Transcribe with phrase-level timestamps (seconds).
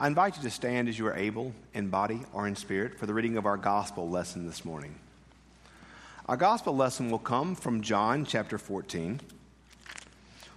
[0.00, 3.06] I invite you to stand as you are able, in body or in spirit, for
[3.06, 4.94] the reading of our gospel lesson this morning.
[6.26, 9.20] Our gospel lesson will come from John chapter 14.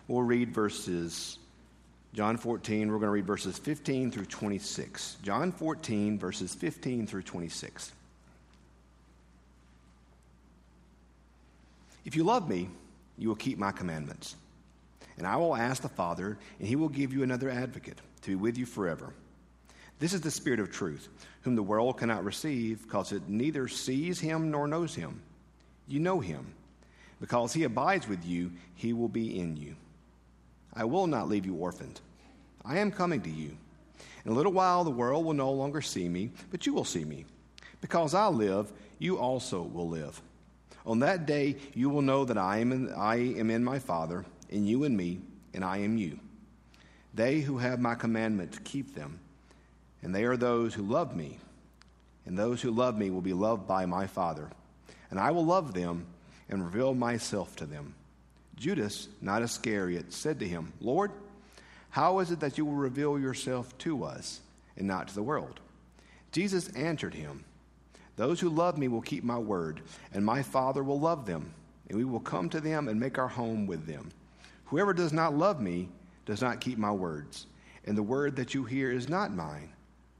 [0.08, 1.40] We'll read verses,
[2.13, 5.17] John 14, we're going to read verses 15 through 26.
[5.24, 7.94] John 14, verses 15 through 26.
[12.05, 12.69] If you love me,
[13.17, 14.35] you will keep my commandments.
[15.17, 18.35] And I will ask the Father, and he will give you another advocate to be
[18.35, 19.13] with you forever.
[20.01, 21.09] This is the Spirit of truth,
[21.43, 25.21] whom the world cannot receive, because it neither sees him nor knows him.
[25.87, 26.55] You know him.
[27.19, 29.75] Because he abides with you, he will be in you.
[30.73, 32.01] I will not leave you orphaned.
[32.65, 33.55] I am coming to you.
[34.25, 37.05] In a little while, the world will no longer see me, but you will see
[37.05, 37.25] me.
[37.79, 40.19] Because I live, you also will live.
[40.83, 44.25] On that day, you will know that I am in, I am in my Father,
[44.49, 45.21] and you in me,
[45.53, 46.19] and I am you.
[47.13, 49.19] They who have my commandments keep them,
[50.02, 51.39] and they are those who love me.
[52.25, 54.49] And those who love me will be loved by my Father.
[55.09, 56.05] And I will love them
[56.49, 57.95] and reveal myself to them.
[58.55, 61.11] Judas, not Iscariot, said to him, Lord,
[61.89, 64.39] how is it that you will reveal yourself to us
[64.77, 65.59] and not to the world?
[66.31, 67.43] Jesus answered him,
[68.21, 69.81] those who love me will keep my word,
[70.13, 71.53] and my Father will love them,
[71.89, 74.09] and we will come to them and make our home with them.
[74.65, 75.89] Whoever does not love me
[76.25, 77.47] does not keep my words,
[77.86, 79.69] and the word that you hear is not mine,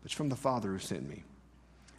[0.02, 1.24] but it's from the Father who sent me.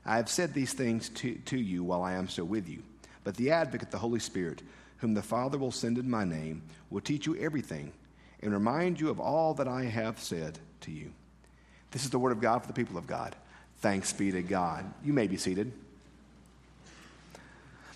[0.04, 2.82] I have said these things to, to you while I am still with you.
[3.24, 4.62] But the advocate, the Holy Spirit,
[4.98, 7.92] whom the Father will send in my name, will teach you everything
[8.40, 11.12] and remind you of all that I have said to you.
[11.92, 13.36] This is the word of God for the people of God.
[13.78, 14.84] Thanks be to God.
[15.04, 15.72] You may be seated.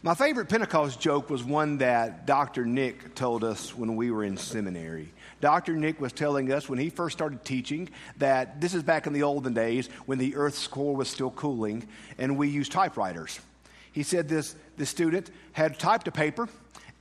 [0.03, 2.65] My favorite Pentecost joke was one that Dr.
[2.65, 5.13] Nick told us when we were in seminary.
[5.41, 5.75] Dr.
[5.75, 9.23] Nick was telling us when he first started teaching that this is back in the
[9.23, 11.87] olden days when the Earth's core was still cooling
[12.19, 13.39] and we used typewriters.
[13.93, 16.49] He said this, this student had typed a paper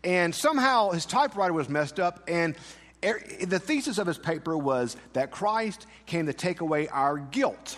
[0.04, 2.56] and somehow his typewriter was messed up and
[3.04, 7.78] er, the thesis of his paper was that Christ came to take away our guilt.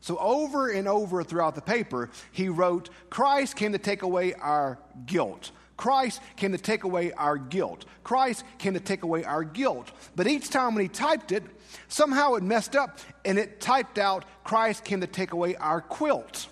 [0.00, 4.78] So, over and over throughout the paper, he wrote, Christ came to take away our
[5.06, 5.50] guilt.
[5.78, 7.86] Christ came to take away our guilt.
[8.02, 9.90] Christ came to take away our guilt.
[10.16, 11.44] But each time when he typed it,
[11.86, 16.48] somehow it messed up and it typed out, Christ came to take away our quilt.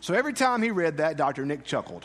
[0.00, 1.46] So every time he read that, Dr.
[1.46, 2.04] Nick chuckled.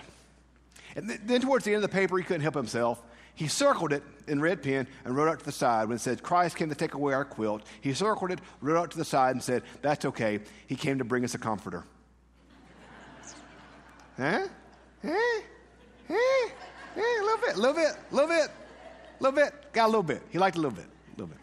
[0.96, 3.02] And then towards the end of the paper, he couldn't help himself.
[3.36, 6.24] He circled it in red pen and wrote out to the side when it said,
[6.24, 7.64] Christ came to take away our quilt.
[7.82, 10.40] He circled it, wrote out to the side, and said, That's okay.
[10.68, 11.84] He came to bring us a comforter.
[14.18, 14.48] Huh?
[15.02, 15.42] Huh?
[17.40, 18.52] Little bit, little bit, little bit,
[19.20, 19.54] little bit.
[19.74, 20.22] Got a little bit.
[20.30, 21.38] He liked a little bit, a little bit.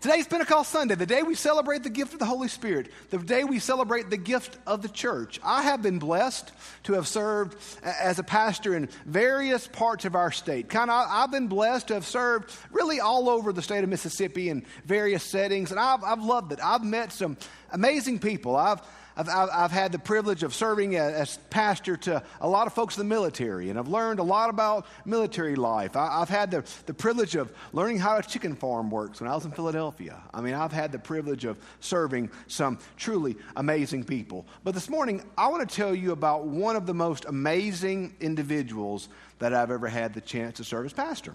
[0.00, 3.42] Today's Pentecost Sunday, the day we celebrate the gift of the Holy Spirit, the day
[3.42, 5.40] we celebrate the gift of the church.
[5.42, 6.52] I have been blessed
[6.84, 10.68] to have served as a pastor in various parts of our state.
[10.68, 14.50] Kind of, I've been blessed to have served really all over the state of Mississippi
[14.50, 16.60] in various settings, and I've, I've loved it.
[16.62, 17.36] I've met some
[17.72, 18.54] amazing people.
[18.54, 18.80] I've
[19.18, 23.00] I've, I've, had the privilege of serving as pastor to a lot of folks in
[23.00, 25.96] the military, and I've learned a lot about military life.
[25.96, 29.34] I, have had the, the privilege of learning how a chicken farm works when I
[29.34, 30.22] was in Philadelphia.
[30.32, 34.46] I mean, I've had the privilege of serving some truly amazing people.
[34.62, 39.08] But this morning, I want to tell you about one of the most amazing individuals
[39.40, 41.34] that I've ever had the chance to serve as pastor.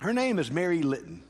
[0.00, 1.24] Her name is Mary Litton.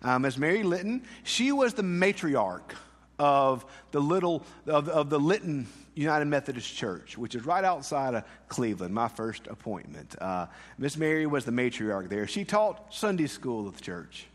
[0.00, 2.72] Um, as Mary Litton, she was the matriarch
[3.18, 8.24] of the little of, of the Litton United Methodist Church, which is right outside of
[8.48, 10.14] Cleveland, my first appointment.
[10.20, 10.46] Uh,
[10.78, 12.26] Miss Mary was the matriarch there.
[12.26, 14.26] She taught Sunday school at the church.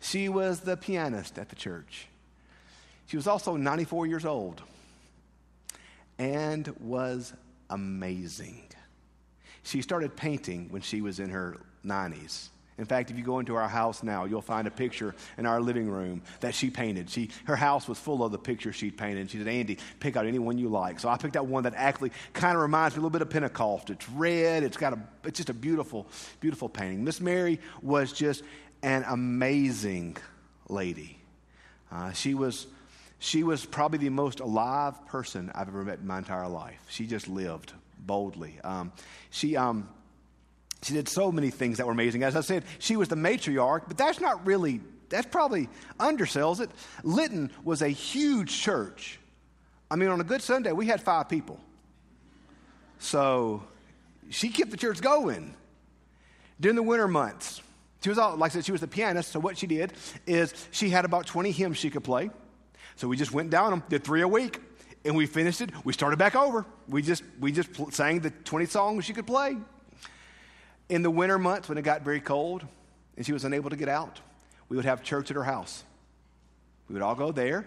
[0.00, 2.08] She was the pianist at the church.
[3.06, 4.62] She was also 94 years old
[6.18, 7.32] and was
[7.70, 8.62] amazing.
[9.62, 12.48] She started painting when she was in her 90s.
[12.78, 15.60] In fact, if you go into our house now, you'll find a picture in our
[15.60, 17.10] living room that she painted.
[17.10, 19.30] She, her house was full of the pictures she'd painted.
[19.30, 21.00] She said, Andy, pick out any one you like.
[21.00, 23.30] So I picked out one that actually kind of reminds me a little bit of
[23.30, 23.90] Pentecost.
[23.90, 24.62] It's red.
[24.62, 26.06] It's got a, it's just a beautiful,
[26.40, 27.02] beautiful painting.
[27.02, 28.44] Miss Mary was just
[28.82, 30.16] an amazing
[30.68, 31.18] lady.
[31.90, 32.68] Uh, she was,
[33.18, 36.80] she was probably the most alive person I've ever met in my entire life.
[36.88, 38.60] She just lived boldly.
[38.62, 38.92] Um,
[39.30, 39.88] she, um,
[40.82, 42.22] she did so many things that were amazing.
[42.22, 46.70] As I said, she was the matriarch, but that's not really, that's probably undersells it.
[47.02, 49.18] Litton was a huge church.
[49.90, 51.58] I mean, on a good Sunday, we had five people.
[52.98, 53.62] So
[54.30, 55.54] she kept the church going.
[56.60, 57.62] During the winter months,
[58.02, 59.32] She was all, like I said, she was the pianist.
[59.32, 59.92] So what she did
[60.26, 62.30] is she had about 20 hymns she could play.
[62.96, 64.60] So we just went down them, did three a week,
[65.04, 65.70] and we finished it.
[65.84, 66.64] We started back over.
[66.88, 69.56] We just we just sang the 20 songs she could play.
[70.88, 72.64] In the winter months when it got very cold
[73.16, 74.20] and she was unable to get out,
[74.68, 75.84] we would have church at her house.
[76.88, 77.66] We would all go there, and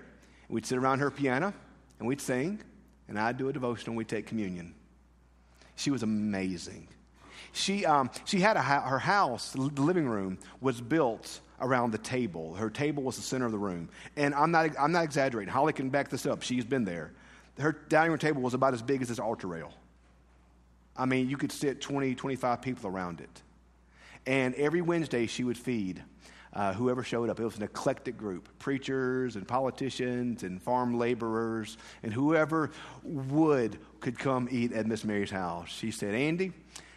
[0.49, 1.53] we'd sit around her piano,
[1.99, 2.61] and we'd sing,
[3.07, 4.73] and I'd do a devotion, and we'd take communion.
[5.75, 6.87] She was amazing.
[7.53, 12.55] She, um, she had a, her house, the living room, was built around the table.
[12.55, 13.89] Her table was the center of the room.
[14.15, 15.51] And I'm not, I'm not exaggerating.
[15.51, 16.41] Holly can back this up.
[16.41, 17.11] She's been there.
[17.59, 19.73] Her dining room table was about as big as this altar rail.
[21.01, 23.41] I mean, you could sit 20, 25 people around it.
[24.27, 26.03] And every Wednesday, she would feed
[26.53, 27.39] uh, whoever showed up.
[27.39, 32.69] It was an eclectic group preachers and politicians and farm laborers and whoever
[33.01, 35.69] would could come eat at Miss Mary's house.
[35.69, 36.53] She said, Andy,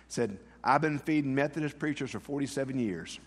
[0.08, 3.18] said, I've been feeding Methodist preachers for 47 years.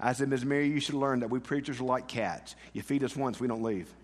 [0.00, 2.56] I said, Miss Mary, you should learn that we preachers are like cats.
[2.72, 3.94] You feed us once, we don't leave.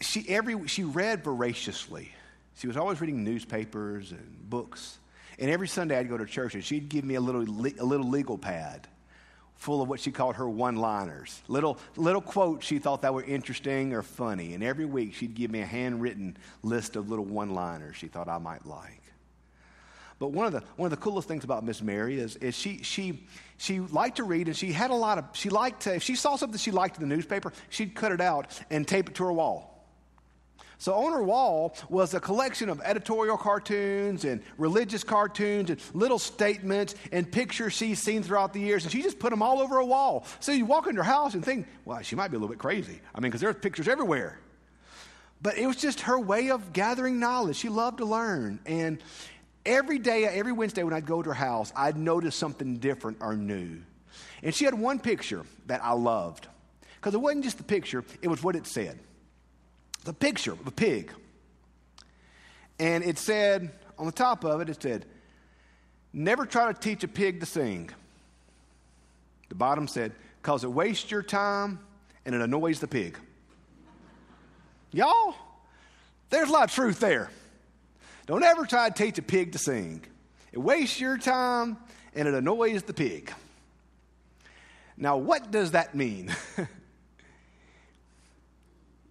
[0.00, 2.10] she, every, she read voraciously.
[2.56, 4.98] She was always reading newspapers and books.
[5.38, 8.08] And every Sunday I'd go to church and she'd give me a little, a little
[8.08, 8.86] legal pad
[9.60, 13.22] full of what she called her one liners, little, little quotes she thought that were
[13.22, 14.54] interesting or funny.
[14.54, 18.26] And every week she'd give me a handwritten list of little one liners she thought
[18.26, 19.02] I might like.
[20.18, 22.82] But one of the, one of the coolest things about Miss Mary is, is she,
[22.82, 23.26] she,
[23.58, 26.14] she liked to read and she had a lot of, she liked to, if she
[26.14, 29.24] saw something she liked in the newspaper, she'd cut it out and tape it to
[29.24, 29.69] her wall.
[30.80, 36.18] So on her wall was a collection of editorial cartoons and religious cartoons and little
[36.18, 38.84] statements and pictures she's seen throughout the years.
[38.84, 40.24] And she just put them all over a wall.
[40.40, 42.58] So you walk into her house and think, well, she might be a little bit
[42.58, 42.98] crazy.
[43.14, 44.38] I mean, because there's pictures everywhere.
[45.42, 47.56] But it was just her way of gathering knowledge.
[47.56, 48.58] She loved to learn.
[48.64, 49.02] And
[49.66, 53.36] every day, every Wednesday when I'd go to her house, I'd notice something different or
[53.36, 53.82] new.
[54.42, 56.46] And she had one picture that I loved.
[56.96, 58.98] Because it wasn't just the picture, it was what it said
[60.04, 61.12] the picture of a pig.
[62.78, 65.04] And it said, on the top of it, it said,
[66.12, 67.90] Never try to teach a pig to sing.
[69.48, 70.12] The bottom said,
[70.42, 71.78] Because it wastes your time
[72.24, 73.18] and it annoys the pig.
[74.92, 75.34] Y'all,
[76.30, 77.30] there's a lot of truth there.
[78.26, 80.02] Don't ever try to teach a pig to sing.
[80.52, 81.76] It wastes your time
[82.14, 83.32] and it annoys the pig.
[84.96, 86.34] Now, what does that mean?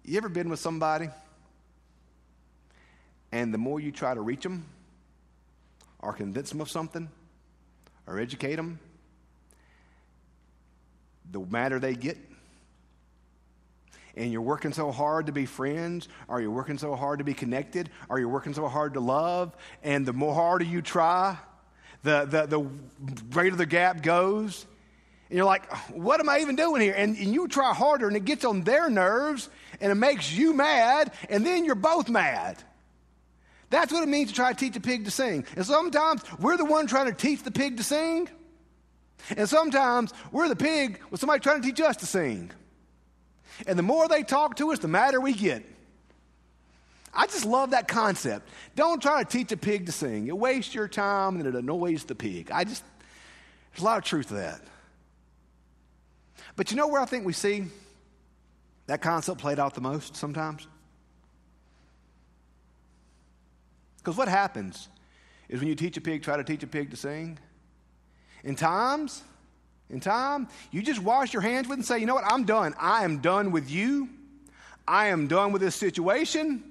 [0.04, 1.08] You ever been with somebody
[3.32, 4.64] and the more you try to reach them
[5.98, 7.08] or convince them of something
[8.06, 8.80] or educate them,
[11.30, 12.18] the madder they get?
[14.16, 17.32] And you're working so hard to be friends, or you're working so hard to be
[17.32, 19.54] connected, or you're working so hard to love,
[19.84, 21.38] and the more harder you try,
[22.02, 22.68] the, the, the
[23.30, 24.66] greater the gap goes.
[25.30, 26.92] And you're like, what am I even doing here?
[26.92, 29.48] And, and you try harder, and it gets on their nerves,
[29.80, 32.60] and it makes you mad, and then you're both mad.
[33.70, 35.46] That's what it means to try to teach a pig to sing.
[35.54, 38.28] And sometimes we're the one trying to teach the pig to sing,
[39.36, 42.50] and sometimes we're the pig with somebody trying to teach us to sing.
[43.68, 45.62] And the more they talk to us, the madder we get.
[47.14, 48.48] I just love that concept.
[48.74, 50.26] Don't try to teach a pig to sing.
[50.26, 52.50] It wastes your time and it annoys the pig.
[52.50, 52.82] I just,
[53.72, 54.60] there's a lot of truth to that.
[56.60, 57.64] But you know where I think we see
[58.86, 60.66] that concept played out the most sometimes?
[63.96, 64.90] Because what happens
[65.48, 67.38] is when you teach a pig, try to teach a pig to sing,
[68.44, 69.22] in times,
[69.88, 72.74] in time, you just wash your hands with and say, you know what, I'm done.
[72.78, 74.10] I am done with you.
[74.86, 76.62] I am done with this situation.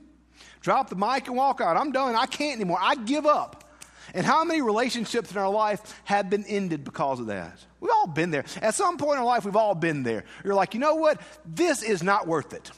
[0.61, 1.77] Drop the mic and walk out.
[1.77, 2.13] I'm done.
[2.13, 2.77] I can't anymore.
[2.79, 3.63] I give up.
[4.13, 7.59] And how many relationships in our life have been ended because of that?
[7.79, 8.45] We've all been there.
[8.61, 10.23] At some point in our life, we've all been there.
[10.43, 11.21] You're like, you know what?
[11.45, 12.71] This is not worth it.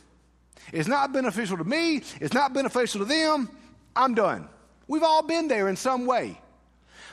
[0.71, 2.01] It's not beneficial to me.
[2.19, 3.49] It's not beneficial to them.
[3.95, 4.47] I'm done.
[4.87, 6.39] We've all been there in some way.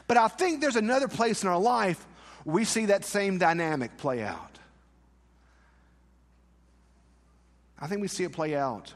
[0.07, 2.05] But I think there's another place in our life
[2.45, 4.59] where we see that same dynamic play out.
[7.81, 8.95] I think we see it play out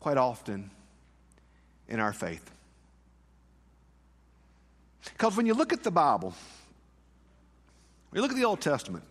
[0.00, 0.70] quite often
[1.88, 2.51] in our faith.
[5.04, 6.34] Because when you look at the Bible,
[8.12, 9.04] you look at the Old Testament.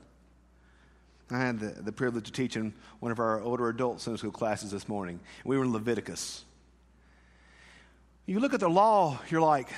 [1.29, 4.71] I had the, the privilege of teaching one of our older adult Sunday school classes
[4.71, 5.19] this morning.
[5.45, 6.43] We were in Leviticus.
[8.25, 9.69] You look at the law, you're like,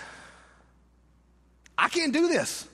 [1.78, 2.68] I can't do this.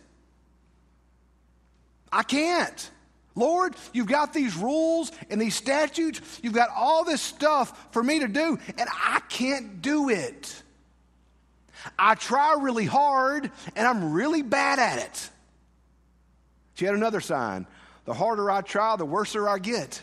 [2.12, 2.91] I can't.
[3.36, 8.19] Lord, you've got these rules and these statutes, you've got all this stuff for me
[8.19, 10.63] to do, and I can't do it.
[11.98, 15.29] I try really hard and I'm really bad at it.
[16.75, 17.67] She had another sign.
[18.05, 20.01] The harder I try, the worser I get.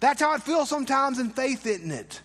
[0.00, 2.20] That's how it feels sometimes in faith, isn't it?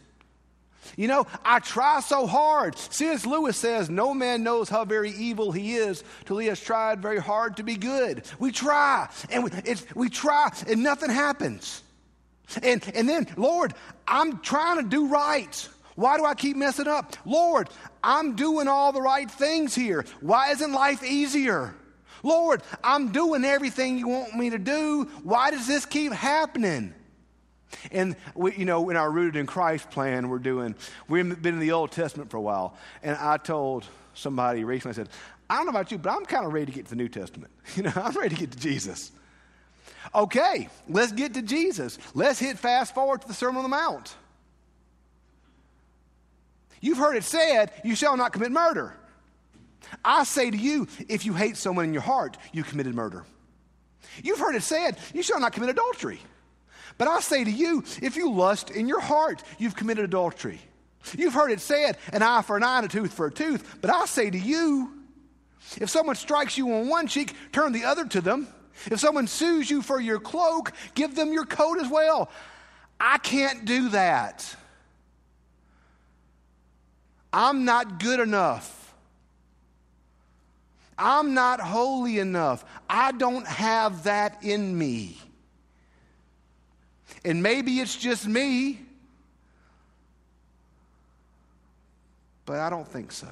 [0.96, 2.78] You know, I try so hard.
[2.78, 3.26] C.S.
[3.26, 7.20] Lewis says, No man knows how very evil he is till he has tried very
[7.20, 8.24] hard to be good.
[8.40, 9.52] We try, and we,
[9.96, 11.84] we try, and nothing happens.
[12.64, 13.74] And, and then, Lord,
[14.08, 15.70] I'm trying to do right.
[16.00, 17.18] Why do I keep messing up?
[17.26, 17.70] Lord,
[18.02, 20.06] I'm doing all the right things here.
[20.22, 21.76] Why isn't life easier?
[22.24, 25.10] Lord, I'm doing everything you want me to do.
[25.24, 26.94] Why does this keep happening?
[27.92, 30.74] And we, you know, in our rooted in Christ plan, we're doing.
[31.10, 34.94] We've been in the Old Testament for a while, and I told somebody recently.
[34.94, 35.10] I said,
[35.50, 37.10] "I don't know about you, but I'm kind of ready to get to the New
[37.10, 37.52] Testament.
[37.76, 39.12] You know, I'm ready to get to Jesus."
[40.16, 42.00] Okay, let's get to Jesus.
[42.14, 44.16] Let's hit fast forward to the Sermon on the Mount.
[46.82, 48.96] You've heard it said, "You shall not commit murder."
[50.04, 53.26] I say to you, if you hate someone in your heart, you committed murder.
[54.24, 56.22] You've heard it said, "You shall not commit adultery."
[56.98, 60.60] But I say to you, if you lust in your heart, you've committed adultery.
[61.18, 63.78] You've heard it said, an eye for an eye and a tooth for a tooth.
[63.80, 64.94] But I say to you,
[65.78, 68.48] if someone strikes you on one cheek, turn the other to them.
[68.86, 72.30] If someone sues you for your cloak, give them your coat as well.
[73.00, 74.56] I can't do that.
[77.32, 78.94] I'm not good enough.
[80.98, 82.66] I'm not holy enough.
[82.90, 85.18] I don't have that in me.
[87.24, 88.80] And maybe it's just me,
[92.46, 93.28] but I don't think so.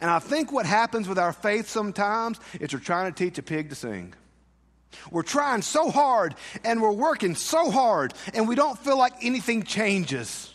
[0.00, 3.42] And I think what happens with our faith sometimes is we're trying to teach a
[3.42, 4.14] pig to sing.
[5.10, 9.62] We're trying so hard and we're working so hard and we don't feel like anything
[9.62, 10.52] changes.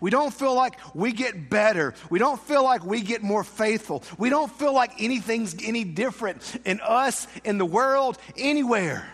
[0.00, 1.94] We don't feel like we get better.
[2.10, 4.02] We don't feel like we get more faithful.
[4.16, 9.08] We don't feel like anything's any different in us, in the world, anywhere.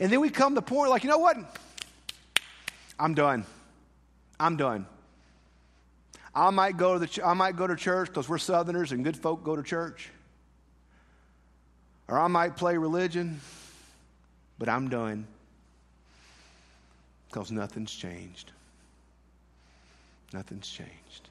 [0.00, 1.36] And then we come to the point like, you know what?
[2.98, 3.44] I'm done.
[4.38, 4.86] I'm done.
[6.34, 9.04] I might go to the ch- I might go to church because we're Southerners and
[9.04, 10.10] good folk go to church.
[12.08, 13.40] Or I might play religion,
[14.64, 15.26] but I'm done
[17.28, 18.50] because nothing's changed.
[20.32, 21.28] Nothing's changed.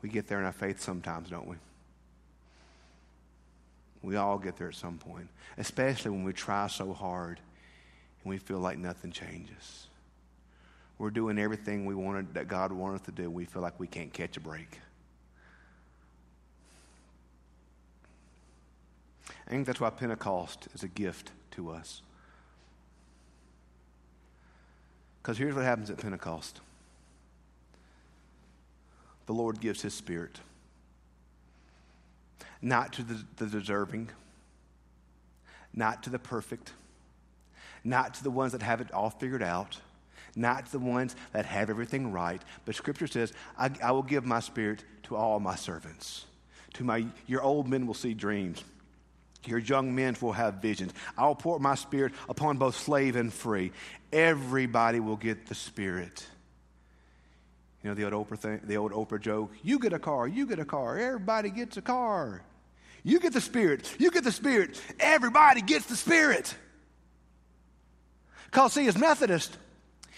[0.00, 1.56] We get there in our faith sometimes, don't we?
[4.00, 7.40] We all get there at some point, especially when we try so hard
[8.24, 9.88] and we feel like nothing changes.
[10.96, 13.28] We're doing everything we wanted that God wanted us to do.
[13.28, 14.80] We feel like we can't catch a break.
[19.50, 22.02] I think that's why Pentecost is a gift to us.
[25.20, 26.60] Because here's what happens at Pentecost
[29.26, 30.38] the Lord gives His Spirit,
[32.62, 34.10] not to the, the deserving,
[35.74, 36.72] not to the perfect,
[37.82, 39.78] not to the ones that have it all figured out,
[40.36, 42.42] not to the ones that have everything right.
[42.64, 46.26] But Scripture says, I, I will give my Spirit to all my servants.
[46.74, 48.62] To my, your old men will see dreams.
[49.46, 50.92] Your young men will have visions.
[51.16, 53.72] I will pour my spirit upon both slave and free.
[54.12, 56.26] Everybody will get the spirit.
[57.82, 59.52] You know the old Oprah thing, the old Oprah joke.
[59.62, 60.28] You get a car.
[60.28, 60.98] You get a car.
[60.98, 62.42] Everybody gets a car.
[63.02, 63.94] You get the spirit.
[63.98, 64.80] You get the spirit.
[64.98, 66.54] Everybody gets the spirit.
[68.46, 69.56] Because see, as Methodist,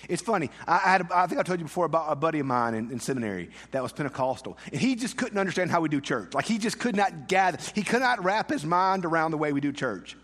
[0.09, 0.51] it's funny.
[0.67, 3.83] I, think I told you before about a buddy of mine in, in, seminary that
[3.83, 4.59] was Pentecostal.
[4.73, 6.35] And he just couldn't understand how we do church.
[6.35, 9.53] Like he just could not gather, he could not wrap his mind around the way
[9.53, 10.17] we do church.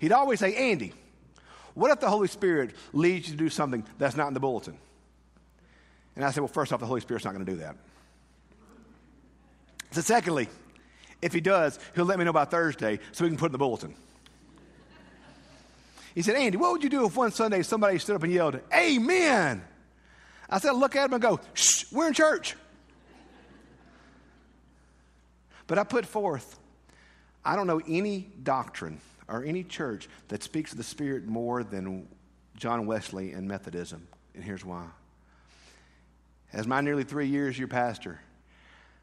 [0.00, 0.92] He'd always say, Andy,
[1.74, 4.76] what if the Holy Spirit leads you to do something that's not in the bulletin?
[6.16, 7.76] And I said, well, first off, the Holy Spirit's not going to do that.
[9.90, 10.48] So, secondly,
[11.22, 13.52] if he does, he'll let me know by Thursday so we can put it in
[13.52, 13.94] the bulletin.
[16.14, 18.60] He said, Andy, what would you do if one Sunday somebody stood up and yelled,
[18.72, 19.62] Amen?
[20.48, 22.54] I said, look at him and go, Shh, we're in church.
[25.66, 26.58] But I put forth,
[27.44, 32.06] I don't know any doctrine or any church that speaks of the Spirit more than
[32.56, 34.06] John Wesley and Methodism.
[34.34, 34.84] And here's why.
[36.52, 38.20] As my nearly three years your pastor,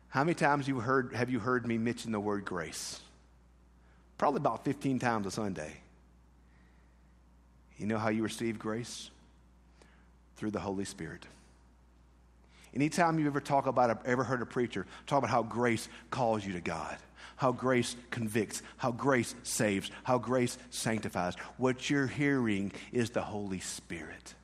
[0.09, 3.01] how many times you heard, have you heard me mention the word grace?
[4.17, 5.81] Probably about 15 times a Sunday.
[7.81, 9.09] You know how you receive grace?
[10.35, 11.25] Through the Holy Spirit.
[12.75, 16.53] Anytime you've ever talk about, ever heard a preacher talk about how grace calls you
[16.53, 16.95] to God,
[17.37, 23.59] how grace convicts, how grace saves, how grace sanctifies, what you're hearing is the Holy
[23.59, 24.35] Spirit.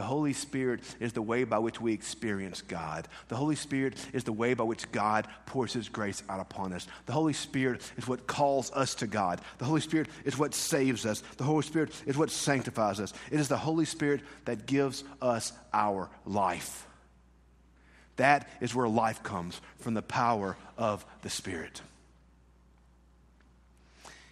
[0.00, 3.06] The Holy Spirit is the way by which we experience God.
[3.28, 6.88] The Holy Spirit is the way by which God pours His grace out upon us.
[7.04, 9.42] The Holy Spirit is what calls us to God.
[9.58, 11.22] The Holy Spirit is what saves us.
[11.36, 13.12] The Holy Spirit is what sanctifies us.
[13.30, 16.86] It is the Holy Spirit that gives us our life.
[18.16, 21.82] That is where life comes from the power of the Spirit.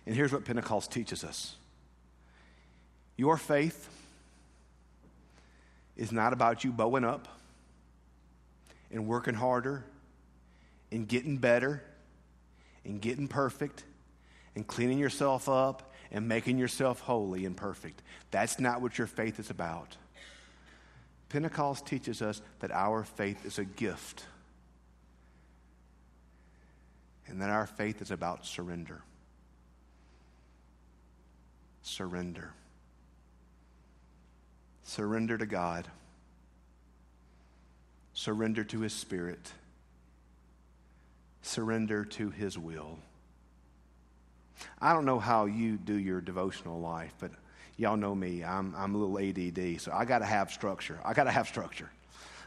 [0.06, 1.56] And here's what Pentecost teaches us
[3.18, 3.90] your faith
[5.98, 7.28] is not about you bowing up
[8.90, 9.84] and working harder
[10.90, 11.82] and getting better
[12.84, 13.84] and getting perfect
[14.54, 18.00] and cleaning yourself up and making yourself holy and perfect.
[18.30, 19.96] That's not what your faith is about.
[21.28, 24.24] Pentecost teaches us that our faith is a gift
[27.26, 29.02] and that our faith is about surrender.
[31.82, 32.52] Surrender.
[34.88, 35.86] Surrender to God.
[38.14, 39.52] Surrender to His Spirit.
[41.42, 42.98] Surrender to His will.
[44.80, 47.32] I don't know how you do your devotional life, but
[47.76, 48.42] y'all know me.
[48.42, 50.98] I'm, I'm a little ADD, so I got to have structure.
[51.04, 51.90] I got to have structure.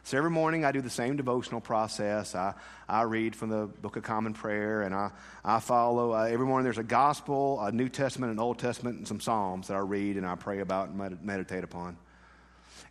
[0.01, 2.33] So every morning I do the same devotional process.
[2.33, 2.55] I,
[2.89, 5.12] I read from the Book of Common Prayer and I,
[5.45, 6.13] I follow.
[6.13, 9.67] Uh, every morning there's a gospel, a New Testament, an Old Testament, and some Psalms
[9.67, 11.98] that I read and I pray about and med- meditate upon.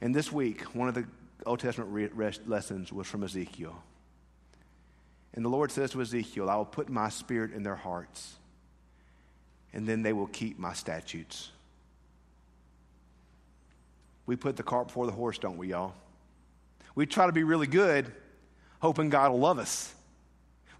[0.01, 1.07] And this week, one of the
[1.47, 3.83] Old Testament re- lessons was from Ezekiel.
[5.35, 8.35] And the Lord says to Ezekiel, I will put my spirit in their hearts,
[9.73, 11.51] and then they will keep my statutes.
[14.27, 15.95] We put the cart before the horse, don't we, y'all?
[16.95, 18.13] We try to be really good,
[18.81, 19.95] hoping God will love us.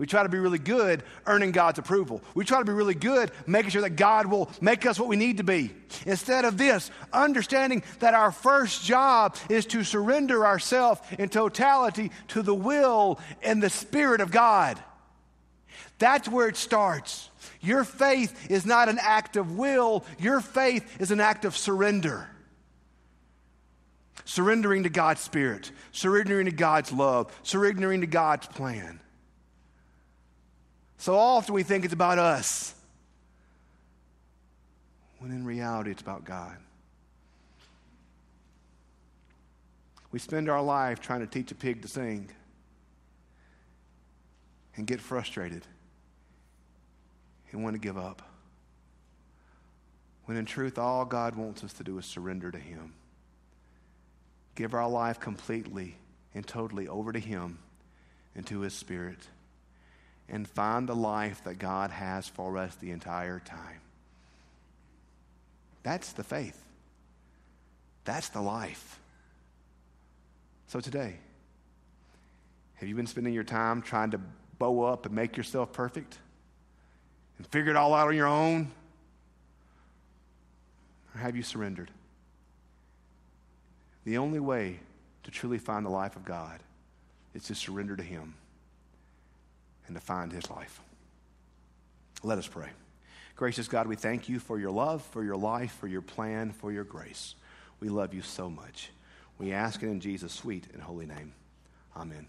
[0.01, 2.23] We try to be really good earning God's approval.
[2.35, 5.17] We try to be really good making sure that God will make us what we
[5.17, 5.73] need to be.
[6.07, 12.41] Instead of this, understanding that our first job is to surrender ourselves in totality to
[12.41, 14.83] the will and the Spirit of God.
[15.99, 17.29] That's where it starts.
[17.61, 22.27] Your faith is not an act of will, your faith is an act of surrender.
[24.25, 28.99] Surrendering to God's Spirit, surrendering to God's love, surrendering to God's plan.
[31.01, 32.75] So often we think it's about us,
[35.19, 36.59] when in reality it's about God.
[40.13, 42.29] We spend our life trying to teach a pig to sing
[44.77, 45.63] and get frustrated
[47.51, 48.21] and want to give up.
[50.27, 52.93] When in truth, all God wants us to do is surrender to Him.
[54.55, 55.97] Give our life completely
[56.35, 57.59] and totally over to Him
[58.37, 59.29] and to His Spirit
[60.31, 63.81] and find the life that God has for us the entire time.
[65.83, 66.61] That's the faith.
[68.05, 69.01] That's the life.
[70.69, 71.17] So today,
[72.75, 74.21] have you been spending your time trying to
[74.59, 76.19] bow up and make yourself perfect
[77.39, 78.71] and figure it all out on your own?
[81.15, 81.91] Or have you surrendered?
[84.05, 84.79] The only way
[85.25, 86.61] to truly find the life of God
[87.35, 88.35] is to surrender to Him
[89.91, 90.81] and to find his life.
[92.23, 92.69] Let us pray.
[93.35, 96.71] Gracious God, we thank you for your love, for your life, for your plan, for
[96.71, 97.35] your grace.
[97.81, 98.91] We love you so much.
[99.37, 101.33] We ask it in Jesus' sweet and holy name.
[101.97, 102.29] Amen.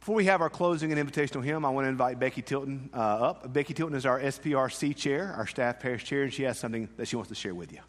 [0.00, 2.96] Before we have our closing and invitational hymn, I want to invite Becky Tilton uh,
[2.96, 3.52] up.
[3.52, 7.08] Becky Tilton is our SPRC chair, our staff parish chair, and she has something that
[7.08, 7.80] she wants to share with you.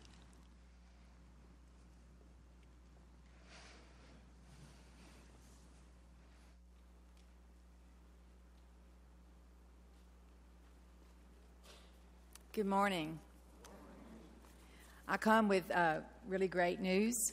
[12.60, 13.18] Good morning.
[15.08, 17.32] I come with uh, really great news.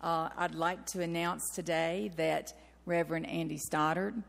[0.00, 2.52] Uh, I'd like to announce today that
[2.86, 4.22] Reverend Andy Stoddard,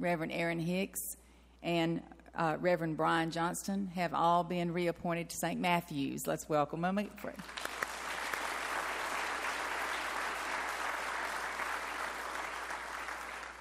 [0.00, 1.16] Reverend Aaron Hicks,
[1.62, 2.02] and
[2.34, 5.60] uh, Reverend Brian Johnston have all been reappointed to St.
[5.60, 6.26] Matthew's.
[6.26, 6.98] Let's welcome them.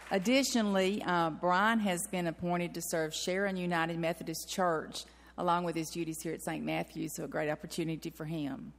[0.09, 5.05] Additionally, uh, Brian has been appointed to serve Sharon United Methodist Church
[5.37, 6.63] along with his duties here at St.
[6.63, 8.73] Matthew's, so a great opportunity for him.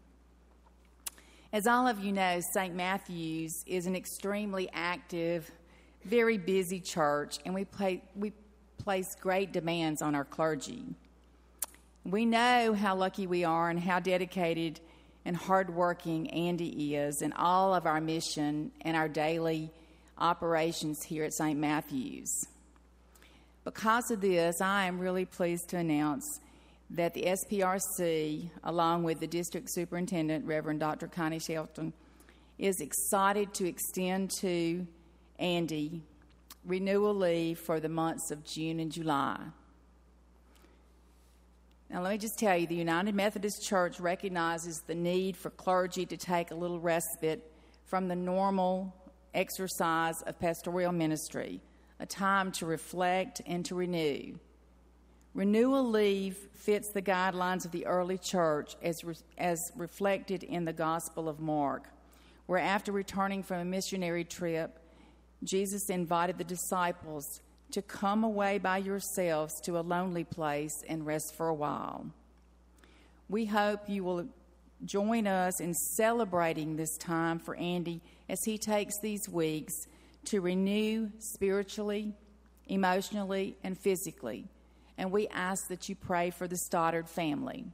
[1.53, 2.75] As all of you know, St.
[2.75, 5.51] Matthew's is an extremely active,
[6.05, 8.33] very busy church, and we, play, we
[8.79, 10.85] place great demands on our clergy.
[12.05, 14.81] We know how lucky we are and how dedicated
[15.25, 19.71] and hardworking Andy is in all of our mission and our daily
[20.19, 21.59] operations here at St.
[21.59, 22.47] Matthew's.
[23.65, 26.41] Because of this, I am really pleased to announce
[26.95, 31.09] that the SPRC, along with the district superintendent, Reverend Dr.
[31.09, 31.93] Connie Shelton,
[32.57, 34.87] is excited to extend to
[35.39, 36.03] Andy
[36.65, 39.39] renewal leave for the months of June and July.
[41.91, 46.07] Now, let me just tell you the United Methodist Church recognizes the need for clergy
[46.07, 47.53] to take a little respite
[47.85, 48.95] from the normal
[49.35, 51.61] exercise of pastoral ministry,
[52.01, 54.39] a time to reflect and to renew.
[55.35, 60.73] Renewal leave fits the guidelines of the early church as, re- as reflected in the
[60.73, 61.89] Gospel of Mark,
[62.47, 64.79] where after returning from a missionary trip,
[65.43, 67.41] Jesus invited the disciples
[67.73, 72.07] to come away by yourselves to a lonely place and rest for a while.
[73.29, 74.29] We hope you will
[74.85, 79.75] join us in celebrating this time for Andy as he takes these weeks
[80.27, 82.13] to renew spiritually,
[82.69, 84.47] emotionally, and physically.
[84.97, 87.65] And we ask that you pray for the Stoddard family.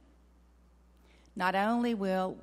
[1.35, 2.37] Not only will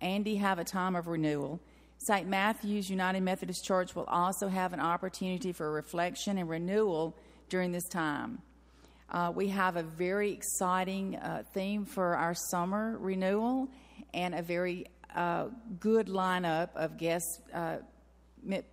[0.00, 1.60] Andy have a time of renewal,
[1.98, 2.26] St.
[2.26, 7.16] Matthew's United Methodist Church will also have an opportunity for reflection and renewal
[7.48, 8.42] during this time.
[9.08, 13.68] Uh, we have a very exciting uh, theme for our summer renewal
[14.14, 17.76] and a very uh, good lineup of guest uh,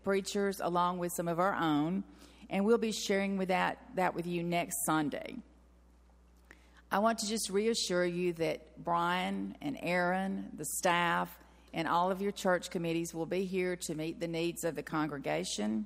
[0.04, 2.04] preachers along with some of our own.
[2.50, 5.36] And we'll be sharing with that, that with you next Sunday.
[6.92, 11.30] I want to just reassure you that Brian and Aaron, the staff,
[11.72, 14.82] and all of your church committees will be here to meet the needs of the
[14.82, 15.86] congregation.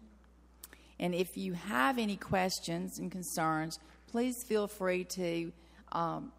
[1.00, 5.52] And if you have any questions and concerns, please feel free to
[5.92, 6.32] um,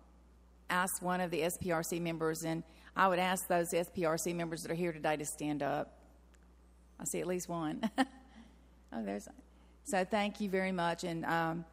[0.70, 2.42] ask one of the SPRC members.
[2.44, 2.62] And
[2.96, 5.98] I would ask those SPRC members that are here today to stand up.
[6.98, 7.82] I see at least one.
[7.98, 9.28] oh, there's.
[9.84, 11.64] So thank you very much, and um,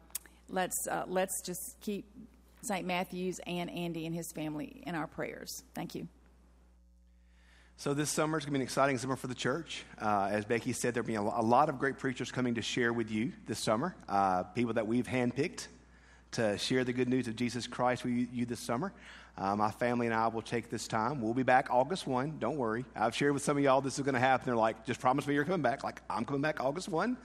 [0.50, 2.04] let's uh, let's just keep
[2.60, 2.86] St.
[2.86, 5.64] Matthew's and Andy and his family in our prayers.
[5.74, 6.06] Thank you.
[7.78, 9.84] So this summer is going to be an exciting summer for the church.
[10.00, 13.10] Uh, as Becky said, there'll be a, lot of great preachers coming to share with
[13.10, 13.96] you this summer.
[14.08, 15.66] Uh, people that we've handpicked
[16.32, 18.92] to share the good news of Jesus Christ with you this summer.
[19.36, 21.20] Uh, my family and I will take this time.
[21.20, 22.38] We'll be back August 1.
[22.38, 22.84] Don't worry.
[22.94, 24.46] I've shared with some of y'all this is going to happen.
[24.46, 25.82] They're like, just promise me you're coming back.
[25.82, 27.16] Like, I'm coming back August 1.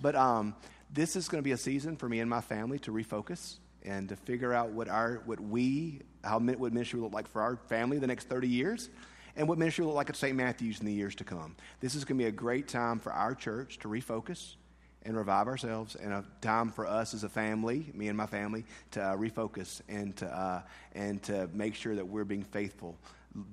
[0.00, 0.54] But um,
[0.92, 4.08] this is going to be a season for me and my family to refocus and
[4.08, 7.56] to figure out what our, what we, how what ministry will look like for our
[7.68, 8.90] family the next 30 years
[9.36, 10.36] and what ministry will look like at St.
[10.36, 11.54] Matthew's in the years to come.
[11.80, 14.56] This is going to be a great time for our church to refocus
[15.02, 18.64] and revive ourselves, and a time for us as a family, me and my family,
[18.90, 20.60] to uh, refocus and to, uh,
[20.92, 22.98] and to make sure that we're being faithful,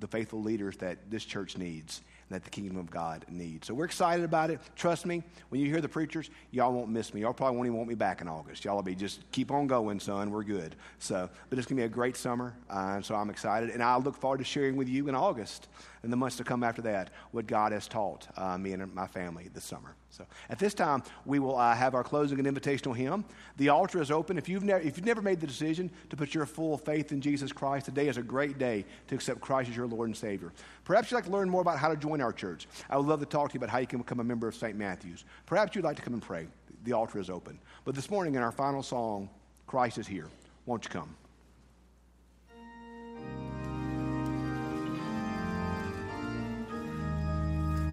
[0.00, 3.68] the faithful leaders that this church needs that the kingdom of God needs.
[3.68, 4.60] So we're excited about it.
[4.74, 7.20] Trust me, when you hear the preachers, y'all won't miss me.
[7.20, 8.64] Y'all probably won't even want me back in August.
[8.64, 10.30] Y'all will be just keep on going, son.
[10.30, 10.74] We're good.
[10.98, 13.70] So, but it's going to be a great summer, uh, and so I'm excited.
[13.70, 15.68] And I look forward to sharing with you in August
[16.02, 19.06] and the months to come after that what God has taught uh, me and my
[19.06, 19.94] family this summer.
[20.10, 23.24] So at this time, we will uh, have our closing and invitational hymn.
[23.58, 24.38] The altar is open.
[24.38, 27.52] If you've, if you've never made the decision to put your full faith in Jesus
[27.52, 30.52] Christ, today is a great day to accept Christ as your Lord and Savior.
[30.84, 32.66] Perhaps you'd like to learn more about how to join our church.
[32.88, 34.54] I would love to talk to you about how you can become a member of
[34.54, 34.76] St.
[34.76, 35.24] Matthew's.
[35.44, 36.46] Perhaps you'd like to come and pray.
[36.84, 37.58] The altar is open.
[37.84, 39.28] But this morning, in our final song,
[39.66, 40.28] Christ is here.
[40.66, 41.14] Won't you come?